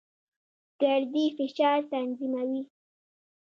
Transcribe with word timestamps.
ګردې 0.81 1.25
فشار 1.37 1.79
تنظیموي. 1.91 2.61